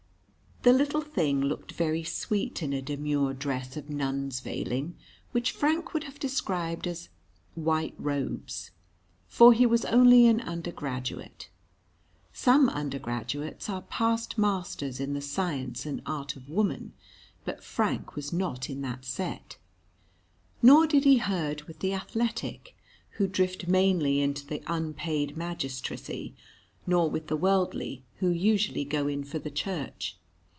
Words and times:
The 0.63 0.73
little 0.73 1.01
thing 1.01 1.41
looked 1.41 1.71
very 1.71 2.03
sweet 2.03 2.61
in 2.61 2.71
a 2.71 2.83
demure 2.83 3.33
dress 3.33 3.75
of 3.77 3.89
nun's 3.89 4.41
veiling, 4.41 4.95
which 5.31 5.49
Frank 5.53 5.91
would 5.95 6.03
have 6.03 6.19
described 6.19 6.85
as 6.85 7.09
"white 7.55 7.95
robes." 7.97 8.69
For 9.27 9.53
he 9.53 9.65
was 9.65 9.85
only 9.85 10.27
an 10.27 10.39
undergraduate. 10.39 11.49
Some 12.31 12.69
undergraduates 12.69 13.71
are 13.71 13.81
past 13.81 14.37
masters 14.37 14.99
in 14.99 15.15
the 15.15 15.19
science 15.21 15.83
and 15.87 15.99
art 16.05 16.35
of 16.35 16.47
woman; 16.47 16.93
but 17.43 17.63
Frank 17.63 18.15
was 18.15 18.31
not 18.31 18.69
in 18.69 18.81
that 18.81 19.03
set. 19.03 19.57
Nor 20.61 20.85
did 20.85 21.05
he 21.05 21.17
herd 21.17 21.63
with 21.63 21.79
the 21.79 21.95
athletic, 21.95 22.77
who 23.13 23.25
drift 23.25 23.67
mainly 23.67 24.19
into 24.19 24.45
the 24.45 24.61
unpaid 24.67 25.35
magistracy, 25.35 26.35
nor 26.85 27.09
with 27.09 27.29
the 27.29 27.35
worldly, 27.35 28.03
who 28.17 28.29
usually 28.29 28.85
go 28.85 29.07
in 29.07 29.23
for 29.23 29.39
the 29.39 29.49
church. 29.49 30.17